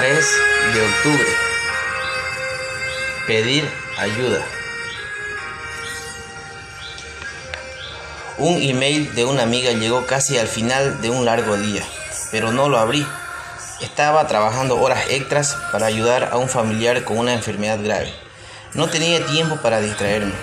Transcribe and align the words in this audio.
mes 0.00 0.26
de 0.74 0.82
octubre. 0.82 1.26
Pedir 3.26 3.68
ayuda. 3.98 4.44
Un 8.38 8.62
email 8.62 9.12
de 9.16 9.24
una 9.24 9.42
amiga 9.42 9.72
llegó 9.72 10.06
casi 10.06 10.38
al 10.38 10.46
final 10.46 11.00
de 11.00 11.10
un 11.10 11.24
largo 11.24 11.56
día, 11.56 11.82
pero 12.30 12.52
no 12.52 12.68
lo 12.68 12.78
abrí. 12.78 13.04
Estaba 13.80 14.26
trabajando 14.28 14.80
horas 14.80 15.04
extras 15.10 15.56
para 15.72 15.86
ayudar 15.86 16.28
a 16.32 16.36
un 16.36 16.48
familiar 16.48 17.02
con 17.02 17.18
una 17.18 17.34
enfermedad 17.34 17.82
grave. 17.82 18.12
No 18.74 18.88
tenía 18.88 19.26
tiempo 19.26 19.56
para 19.56 19.80
distraerme. 19.80 20.34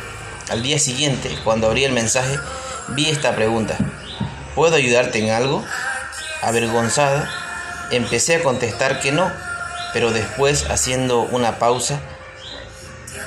Al 0.50 0.64
día 0.64 0.80
siguiente, 0.80 1.34
cuando 1.46 1.68
abrí 1.68 1.86
el 1.86 1.94
mensaje, 1.94 2.38
vi 2.90 3.10
esta 3.10 3.36
pregunta. 3.36 3.78
¿Puedo 4.54 4.76
ayudarte 4.76 5.20
en 5.20 5.32
algo? 5.32 5.64
Avergonzada, 6.42 7.45
empecé 7.92 8.36
a 8.36 8.44
contestar 8.44 9.00
que 9.00 9.12
no, 9.12 9.32
pero 9.94 10.12
después, 10.12 10.70
haciendo 10.70 11.22
una 11.22 11.60
pausa, 11.60 12.00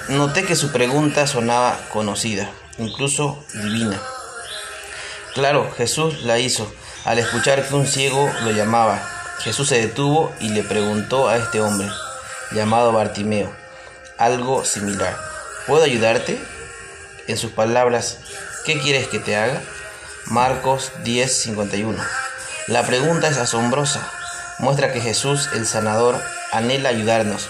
noté 0.09 0.45
que 0.45 0.57
su 0.57 0.73
pregunta 0.73 1.27
sonaba 1.27 1.79
conocida, 1.93 2.51
incluso 2.79 3.45
divina. 3.55 4.01
Claro, 5.35 5.71
Jesús 5.77 6.23
la 6.23 6.39
hizo 6.39 6.73
al 7.05 7.19
escuchar 7.19 7.67
que 7.67 7.75
un 7.75 7.87
ciego 7.87 8.31
lo 8.43 8.51
llamaba. 8.51 9.01
Jesús 9.41 9.69
se 9.69 9.81
detuvo 9.81 10.33
y 10.41 10.49
le 10.51 10.63
preguntó 10.63 11.29
a 11.29 11.37
este 11.37 11.61
hombre, 11.61 11.89
llamado 12.53 12.93
Bartimeo, 12.93 13.51
algo 14.19 14.65
similar. 14.65 15.17
¿Puedo 15.67 15.85
ayudarte? 15.85 16.39
En 17.29 17.37
sus 17.37 17.53
palabras, 17.53 18.19
¿qué 18.65 18.79
quieres 18.81 19.07
que 19.07 19.21
te 19.21 19.37
haga? 19.37 19.63
Marcos 20.27 20.93
10:51. 21.05 22.03
La 22.67 22.83
pregunta 22.85 23.29
es 23.29 23.39
asombrosa. 23.39 24.11
Muestra 24.59 24.93
que 24.93 25.01
Jesús, 25.01 25.49
el 25.55 25.67
sanador, 25.67 26.21
anhela 26.51 26.89
ayudarnos, 26.89 27.49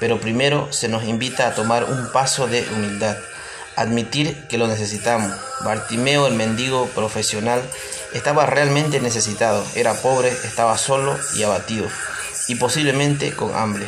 pero 0.00 0.20
primero 0.20 0.72
se 0.72 0.88
nos 0.88 1.04
invita 1.04 1.46
a 1.46 1.54
tomar 1.54 1.84
un 1.84 2.10
paso 2.10 2.48
de 2.48 2.66
humildad, 2.74 3.16
admitir 3.76 4.48
que 4.48 4.58
lo 4.58 4.66
necesitamos. 4.66 5.32
Bartimeo, 5.64 6.26
el 6.26 6.34
mendigo 6.34 6.86
profesional, 6.88 7.62
estaba 8.14 8.46
realmente 8.46 8.98
necesitado, 8.98 9.64
era 9.76 9.94
pobre, 9.94 10.28
estaba 10.44 10.76
solo 10.76 11.16
y 11.36 11.44
abatido, 11.44 11.86
y 12.48 12.56
posiblemente 12.56 13.32
con 13.32 13.54
hambre. 13.54 13.86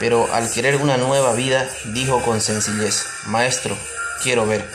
Pero 0.00 0.32
al 0.32 0.50
querer 0.50 0.76
una 0.76 0.96
nueva 0.96 1.32
vida, 1.34 1.68
dijo 1.92 2.20
con 2.22 2.40
sencillez, 2.40 3.06
Maestro, 3.26 3.76
quiero 4.20 4.46
ver. 4.46 4.68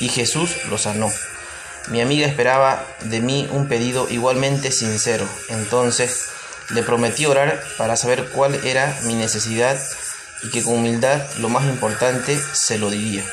Y 0.00 0.10
Jesús 0.10 0.50
lo 0.68 0.76
sanó. 0.76 1.10
Mi 1.88 2.02
amiga 2.02 2.26
esperaba 2.26 2.84
de 3.00 3.20
mí 3.20 3.48
un 3.50 3.68
pedido 3.68 4.06
igualmente 4.10 4.70
sincero. 4.70 5.26
Entonces 5.48 6.28
le 6.70 6.82
prometí 6.82 7.26
orar 7.26 7.62
para 7.76 7.96
saber 7.96 8.28
cuál 8.30 8.54
era 8.64 8.98
mi 9.02 9.14
necesidad 9.14 9.78
y 10.42 10.50
que 10.50 10.62
con 10.62 10.74
humildad 10.74 11.22
lo 11.38 11.48
más 11.48 11.64
importante 11.64 12.38
se 12.52 12.78
lo 12.78 12.90
diría. 12.90 13.24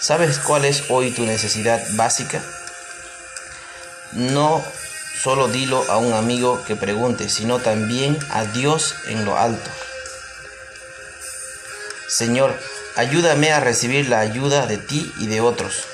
¿Sabes 0.00 0.38
cuál 0.38 0.64
es 0.64 0.84
hoy 0.88 1.10
tu 1.10 1.24
necesidad 1.24 1.82
básica? 1.92 2.40
No 4.12 4.64
solo 5.20 5.48
dilo 5.48 5.84
a 5.90 5.98
un 5.98 6.12
amigo 6.12 6.62
que 6.64 6.76
pregunte, 6.76 7.28
sino 7.28 7.58
también 7.58 8.18
a 8.30 8.44
Dios 8.44 8.94
en 9.08 9.24
lo 9.24 9.36
alto. 9.36 9.70
Señor, 12.06 12.58
ayúdame 12.96 13.52
a 13.52 13.60
recibir 13.60 14.08
la 14.08 14.20
ayuda 14.20 14.66
de 14.66 14.78
ti 14.78 15.12
y 15.18 15.26
de 15.26 15.40
otros. 15.40 15.84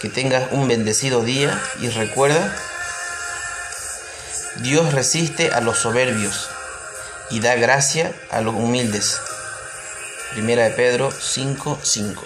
Que 0.00 0.08
tengas 0.10 0.50
un 0.50 0.68
bendecido 0.68 1.22
día 1.22 1.58
y 1.80 1.88
recuerda, 1.88 2.54
Dios 4.62 4.92
resiste 4.94 5.52
a 5.52 5.60
los 5.60 5.78
soberbios 5.78 6.48
y 7.30 7.40
da 7.40 7.56
gracia 7.56 8.12
a 8.30 8.40
los 8.40 8.54
humildes. 8.54 9.20
Primera 10.32 10.64
de 10.64 10.70
Pedro 10.70 11.10
5:5 11.10 12.22